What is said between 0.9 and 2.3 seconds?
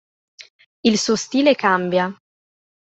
suo stile cambia.